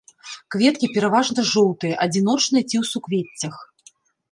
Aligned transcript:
Кветкі 0.53 0.87
пераважна 0.95 1.45
жоўтыя, 1.51 1.95
адзіночныя 2.07 2.63
ці 2.69 2.75
ў 2.83 2.91
суквеццях. 2.95 3.55